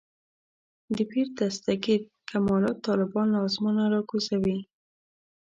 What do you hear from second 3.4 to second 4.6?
اسمانه راکوزوي.